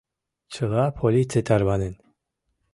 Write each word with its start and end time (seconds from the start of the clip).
—Чыла 0.53 0.85
полиций 0.97 1.43
тарванен». 1.47 1.95